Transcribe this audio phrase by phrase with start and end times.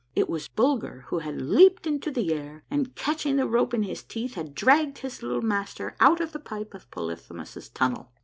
[0.15, 4.01] It was Bulger who liad leaped into the air, and catching the rope in his
[4.01, 8.11] teeth had dragged his little master out of the pipe of Polyphemus' Funnel